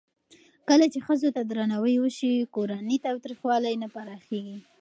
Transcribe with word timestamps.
کله 0.69 0.85
چې 0.93 0.99
ښځو 1.07 1.29
ته 1.35 1.41
درناوی 1.49 1.95
وشي، 1.99 2.33
کورنی 2.55 2.97
تاوتریخوالی 3.05 3.73
نه 3.83 3.87
پراخېږي. 3.93 4.57